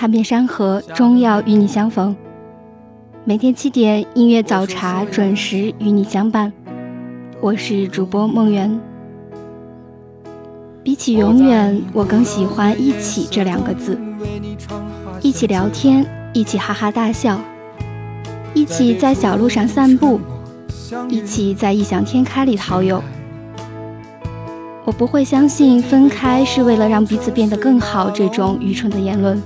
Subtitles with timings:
[0.00, 2.14] 踏遍山河，终要与你相逢。
[3.24, 6.52] 每天七点，音乐早茶准时与你相伴。
[7.40, 8.80] 我是主播梦圆。
[10.84, 13.98] 比起永远，我更喜欢“一起”这两个字。
[15.20, 17.40] 一起聊天，一起哈哈大笑，
[18.54, 20.20] 一起在小路上散步，
[21.08, 23.02] 一起在异想天开里遨游。
[24.88, 29.38] 我不会相信分开是为了让彼此变得更好这种愚蠢的言论，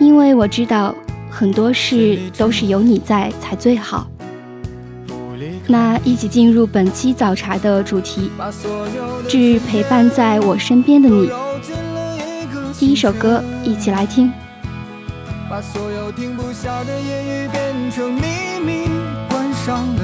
[0.00, 0.92] 因为我知道
[1.30, 4.08] 很多事都是有你在才最好。
[5.68, 8.32] 那一起进入本期早茶的主题，
[9.28, 11.30] 致陪伴在我身边的你。
[12.76, 14.28] 第一首歌，一起来听。
[15.48, 18.22] 把所有停不下的言语变成秘
[18.60, 18.88] 密，
[19.30, 20.03] 关上了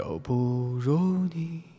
[0.00, 1.69] 都不如你。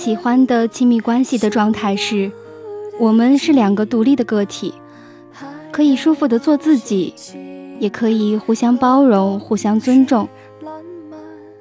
[0.00, 2.32] 喜欢的亲密关系的状态是，
[2.98, 4.72] 我们是两个独立的个体，
[5.70, 7.12] 可以舒服的做自己，
[7.78, 10.26] 也可以互相包容、互相尊重。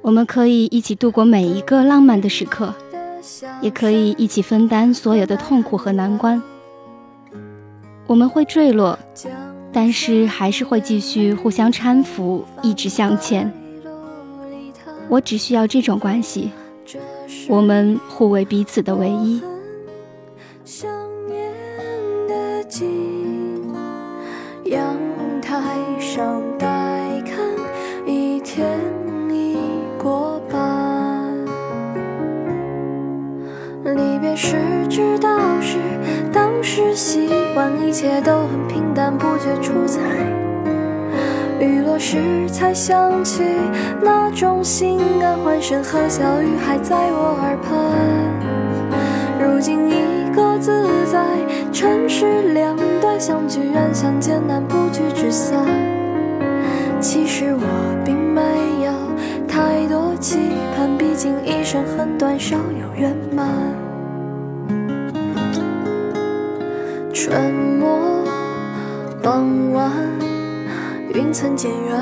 [0.01, 2.73] 我们可以一起度过每一个浪漫的时刻。
[3.61, 6.41] 也可以一起分担所有的痛苦和难关。
[8.07, 8.97] 我们会坠落，
[9.73, 13.51] 但是还是会继续互相搀扶，一直向前。
[15.09, 16.51] 我只需要这种关系，
[17.47, 19.41] 我们互为彼此的唯一。
[20.63, 20.89] 想
[21.27, 21.51] 念
[22.27, 23.73] 的景，
[24.65, 24.95] 阳
[25.41, 26.67] 台上待
[27.25, 27.37] 看，
[28.05, 28.67] 一天
[29.29, 29.57] 已
[29.97, 31.35] 过半。
[33.83, 35.77] 离别时知道是
[36.31, 40.48] 当时习惯，一切都很平淡，不觉出彩。
[41.59, 43.43] 雨落时才想起
[44.01, 47.73] 那种心安，欢声和笑语还在我耳畔。
[49.41, 51.19] 如今一个自在，
[51.71, 55.65] 城市两端相聚远相见难，不聚只散。
[57.01, 57.61] 其实我
[58.05, 58.41] 并没
[58.85, 58.91] 有
[59.47, 60.39] 太多期
[60.77, 63.47] 盼，毕竟一生很短，少有圆满。
[67.13, 68.23] 春末
[69.21, 69.91] 傍晚，
[71.11, 71.99] 云层渐远，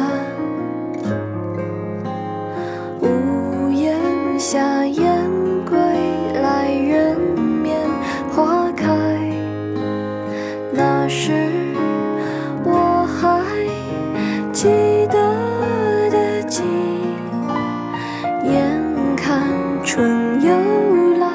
[2.99, 3.97] 屋檐
[4.37, 5.23] 下燕
[5.65, 5.77] 归
[6.41, 7.77] 来，人面
[8.29, 8.85] 花开。
[10.73, 11.31] 那时
[12.65, 13.41] 我还
[14.51, 14.67] 记
[15.09, 16.65] 得的景，
[18.43, 19.41] 眼看
[19.85, 20.49] 春又
[21.17, 21.29] 来，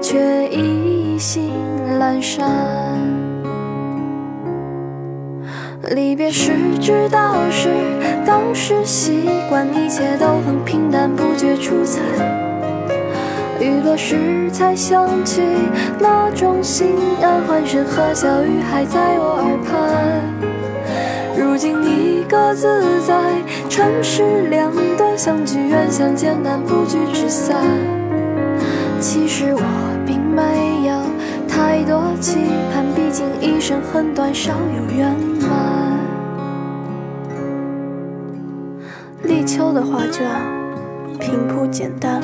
[0.00, 1.50] 却意兴
[1.98, 2.75] 阑珊。
[6.16, 7.68] 别时知道是
[8.24, 12.00] 当时习惯，一切都很平淡，不觉出彩。
[13.60, 15.42] 雨落时才想起
[15.98, 19.76] 那种心安，欢声和笑语还在我耳畔。
[21.38, 22.66] 如今你各自
[23.06, 23.14] 在，
[23.68, 27.58] 城市两端相聚远相见难，不聚只散。
[29.00, 29.60] 其实我
[30.06, 30.96] 并没有
[31.46, 32.38] 太多期
[32.72, 35.14] 盼，毕竟一生很短，少有圆
[35.46, 35.85] 满。
[39.90, 40.26] 画卷
[41.20, 42.20] 平铺简单，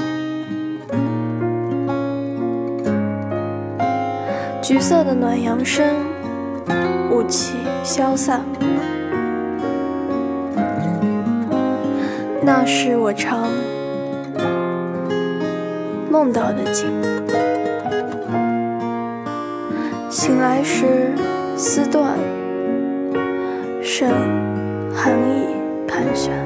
[4.61, 5.87] 橘色的暖阳升，
[7.11, 8.41] 雾气消散。
[12.45, 13.49] 那是我常
[16.11, 16.91] 梦到的景，
[20.11, 21.13] 醒来时
[21.57, 22.19] 丝断，
[23.81, 24.09] 剩
[24.93, 25.47] 寒意
[25.87, 26.42] 盘旋。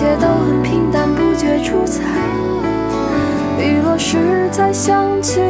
[0.00, 2.02] 一切都很平淡，不觉出彩。
[3.58, 5.42] 雨落时才想起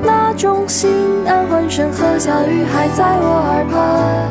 [0.00, 0.88] 那种心
[1.26, 4.30] 安，欢声和笑语还在我耳畔。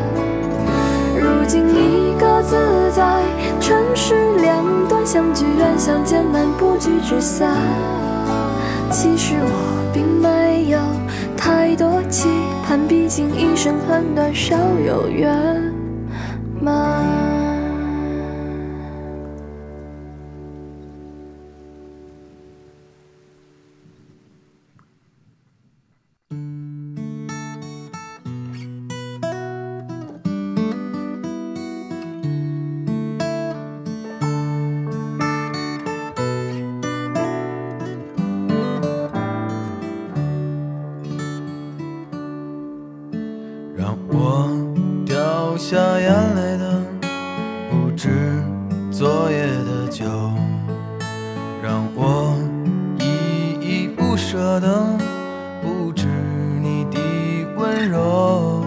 [1.20, 2.56] 如今一个自
[2.96, 3.20] 在，
[3.60, 7.58] 尘世两端，相聚远，相见难，不聚只散。
[8.90, 10.80] 其实我并没有
[11.36, 12.30] 太多期
[12.66, 14.56] 盼，毕竟一生很短，少
[14.88, 15.36] 有圆
[16.62, 17.25] 满。
[45.56, 46.84] 掉下眼泪的
[47.72, 48.10] 不止
[48.92, 50.04] 昨夜的酒，
[51.64, 52.38] 让我
[53.00, 53.06] 依
[53.62, 54.86] 依不舍的
[55.62, 56.08] 不止
[56.62, 57.00] 你的
[57.56, 58.66] 温柔。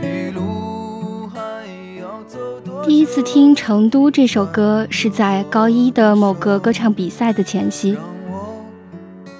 [0.00, 1.66] 一路还
[2.00, 7.98] 要走多第一次听《成都》这首歌是在高一的某个歌唱比赛的前夕。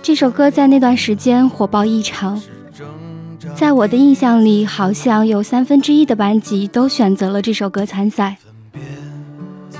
[0.02, 2.42] 这首歌在那段时间火爆异常，
[3.54, 8.36] 在我的印象里，好像有三分之一的班级都选择了这首歌参赛。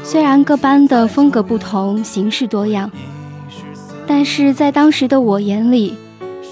[0.05, 2.91] 虽然各班的风格不同，形式多样，
[4.07, 5.97] 但是在当时的我眼里，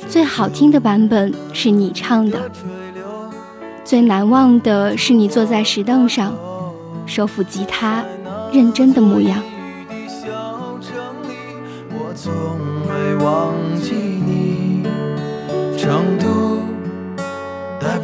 [0.09, 2.51] 最好听的版本是你唱的，
[3.85, 6.35] 最难忘的是你坐在石凳上，
[7.07, 8.05] 手抚吉他，
[8.53, 9.43] 认真的模样。
[11.91, 12.33] 我从
[12.89, 14.37] 未忘记你。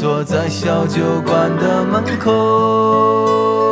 [0.00, 3.67] 坐在小酒馆的门口。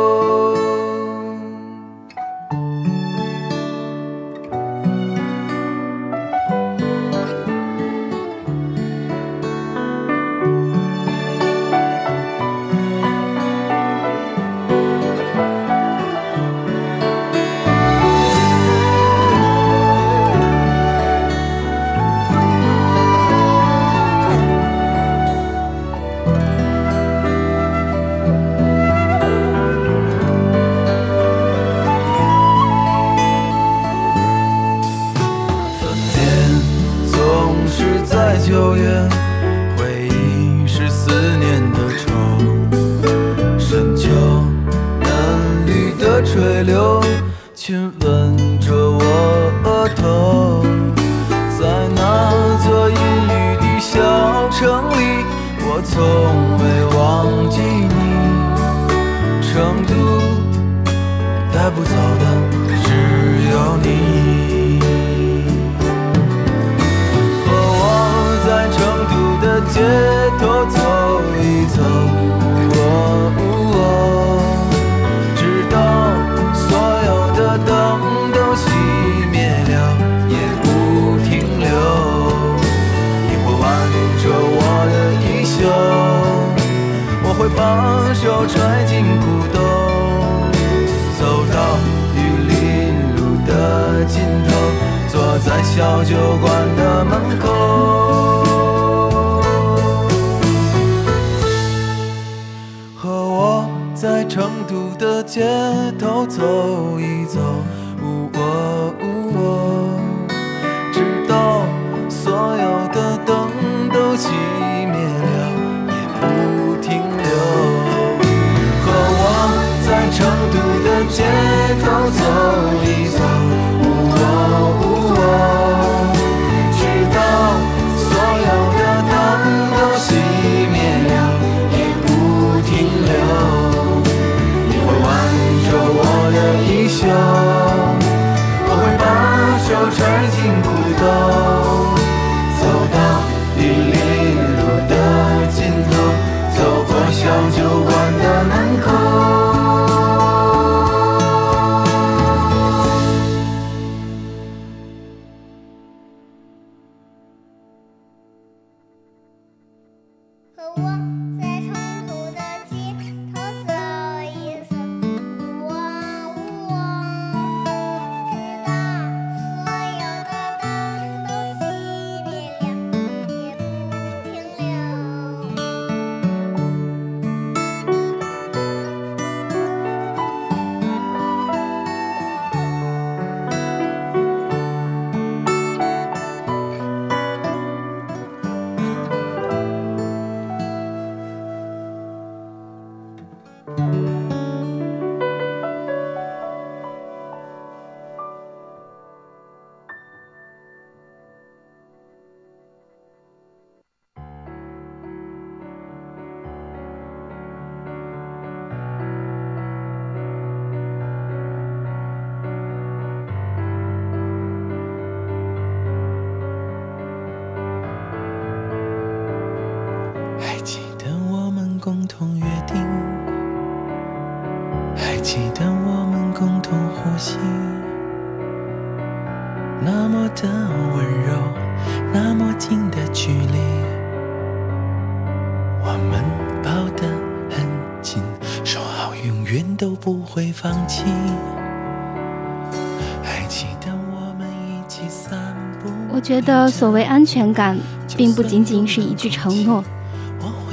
[246.17, 247.77] 我觉得所谓安全感，
[248.17, 249.83] 并不仅仅是一句承诺，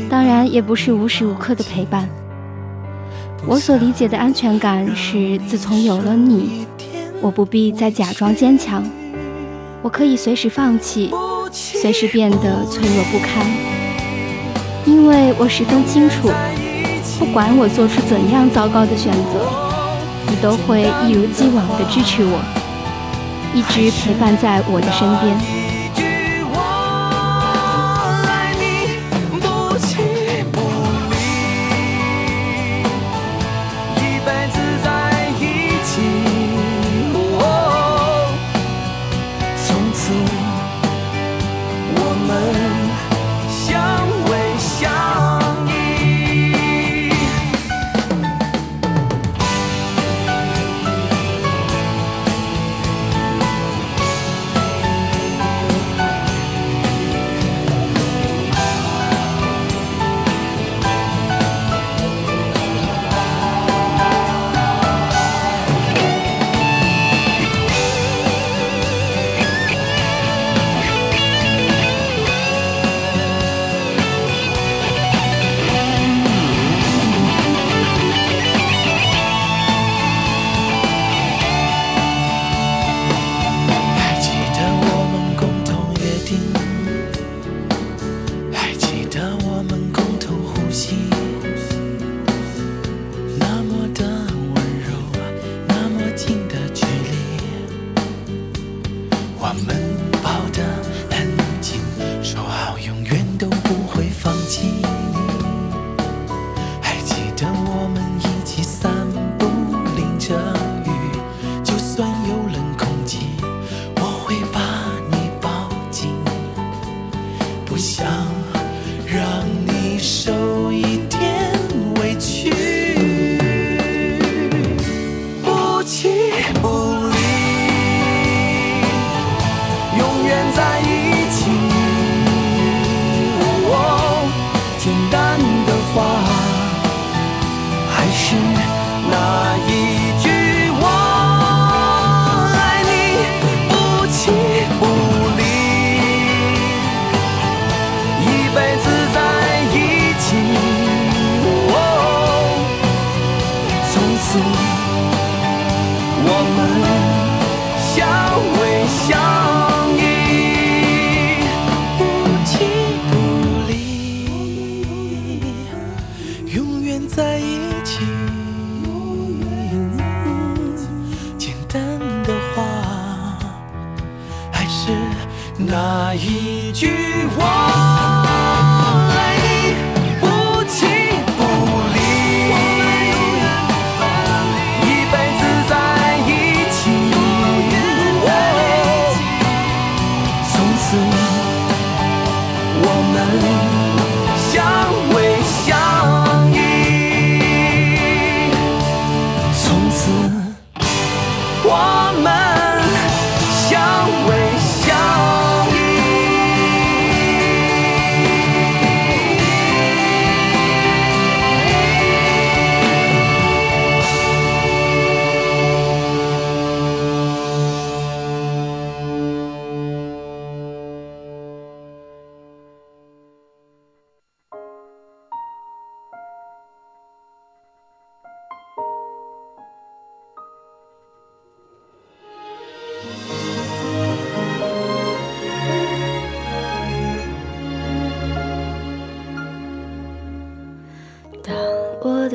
[0.09, 2.09] 当然也不是无时无刻的陪伴。
[3.47, 6.67] 我所理解的安全感是，自从有了你，
[7.21, 8.83] 我不必再假装坚强，
[9.83, 11.11] 我可以随时放弃，
[11.53, 13.47] 随时变得脆弱不堪，
[14.87, 16.31] 因为我十分清楚，
[17.19, 19.47] 不管我做出怎样糟糕的选择，
[20.27, 22.41] 你都会一如既往地支持我，
[23.55, 25.64] 一直陪伴在我的身边。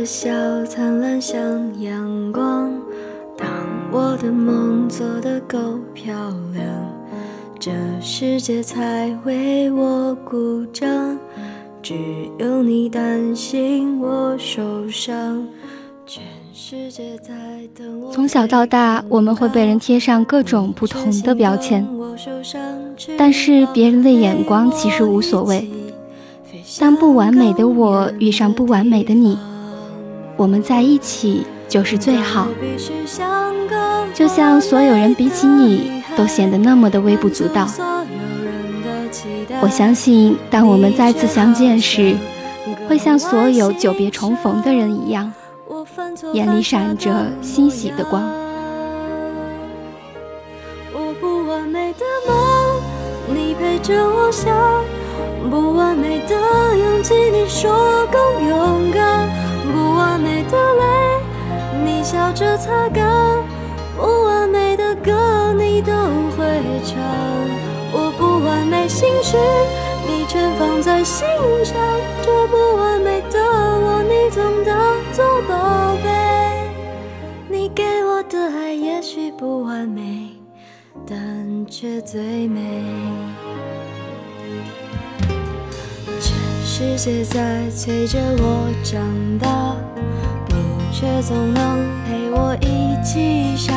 [0.09, 0.27] 笑
[0.65, 1.39] 灿烂像
[1.79, 2.73] 阳光，
[3.37, 3.47] 当
[3.91, 5.59] 我的梦做得够
[5.93, 6.11] 漂
[6.51, 6.65] 亮，
[7.59, 7.69] 这
[8.01, 11.15] 世界才为我鼓掌。
[11.83, 11.93] 只
[12.39, 15.47] 有你担心我受伤，
[16.07, 16.23] 全
[16.55, 17.31] 世界在
[17.77, 18.11] 等我。
[18.11, 21.87] 从小到大，我们会被人贴上各种不同的标签，
[23.15, 25.69] 但是别人的眼光其实无所谓。
[26.79, 29.37] 当不完美的我遇上不完美的你。
[30.39, 32.47] 我们在一起，就是最好。
[34.13, 37.67] 就像所有人比起你都显得那么的微不足道。
[39.59, 42.15] 我相信，当我们再次相见时，
[42.87, 45.29] 会像所有久别重逢的人一样，
[46.31, 48.23] 眼里闪着欣喜的光。
[50.93, 54.55] 我不完美的梦，你陪着我想；
[55.49, 56.33] 不完美的
[56.77, 59.27] 勇气，你说更勇敢；
[60.19, 60.85] 美的泪，
[61.83, 63.43] 你笑着擦干；
[63.97, 65.91] 不完美的歌，你都
[66.35, 66.45] 会
[66.85, 66.97] 唱。
[67.91, 69.37] 我不完美心事，
[70.07, 71.27] 你全放在心
[71.63, 71.75] 上。
[72.21, 74.77] 这不完美的我，你总当
[75.11, 76.09] 作宝贝。
[77.49, 80.29] 你给我的爱也许不完美，
[81.07, 82.83] 但却最美。
[86.79, 89.03] 世界在催着我长
[89.37, 89.75] 大，
[90.47, 90.55] 你
[90.93, 93.73] 却总能陪我一起傻，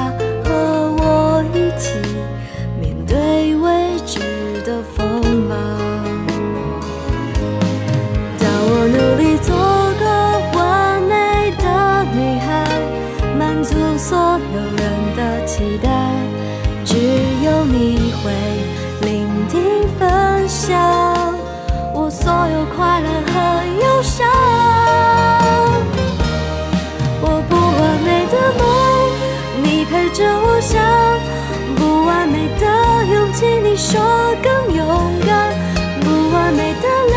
[33.93, 34.01] 说
[34.43, 35.53] 更勇敢；
[36.01, 37.15] 不完美的泪，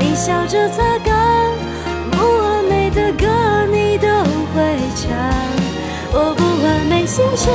[0.00, 1.14] 你笑着擦干；
[2.10, 5.08] 不完美的歌，你都会唱。
[6.10, 7.48] 我不完美心事，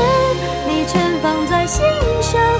[0.69, 1.83] 你全放在心
[2.21, 2.53] 上。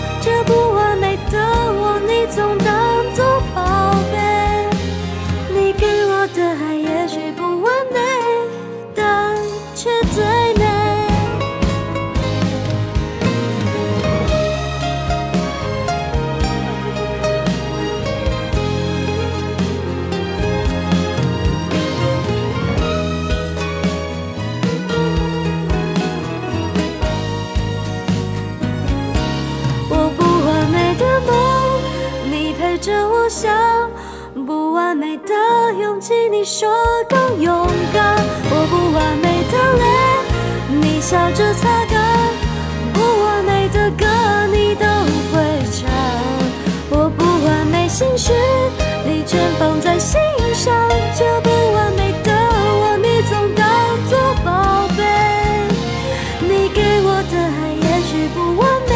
[58.30, 58.94] 不完美，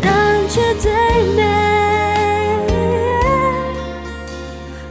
[0.00, 0.90] 但却最
[1.36, 1.40] 美。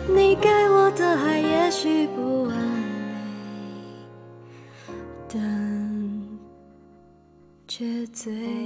[0.07, 3.15] 你给我的爱也许不完美，
[5.27, 5.39] 但
[7.67, 8.60] 却最。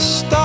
[0.00, 0.39] 人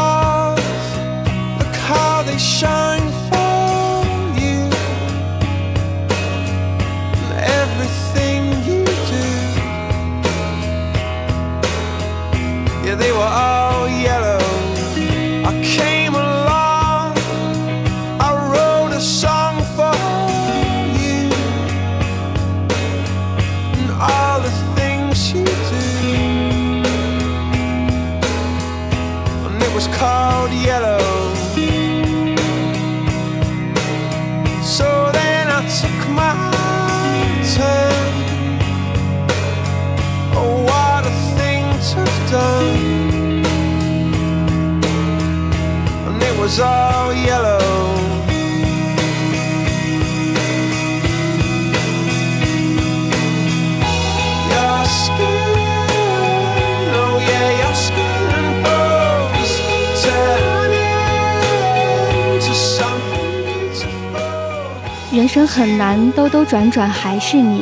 [65.36, 67.62] 生很难，兜兜转转还是你。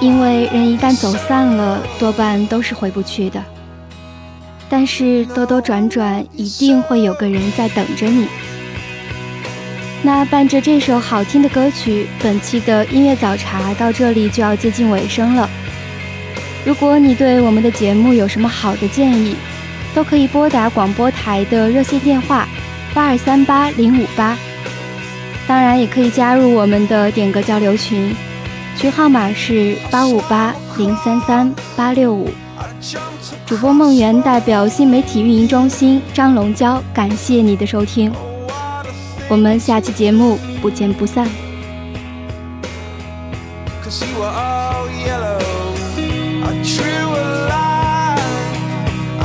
[0.00, 3.42] 因为人一旦走散了，多半都是回不去的。
[4.68, 8.28] 但是兜兜转转，一定会有个人在等着你。
[10.02, 15.50] 那伴着这首好听的歌曲，本期的音乐早茶到这里就要接近尾声了。
[16.64, 19.34] 如果你对我们的节目有什么好的建议，
[19.96, 22.46] 都可以拨打广播台的热线电话
[22.94, 24.38] 八二三八零五八。
[25.48, 28.14] 当然，也可以加入我们的点歌交流群，
[28.76, 32.30] 群号码是八五八零三三八六五。
[33.46, 38.12] 主播梦圆代表新媒体运营中心张龙娇，感谢你的收听，
[39.26, 41.26] 我们下期节目不见不散。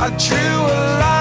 [0.06, 1.13] myself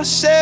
[0.00, 0.39] você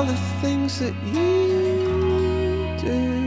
[0.00, 3.19] all the things that you do.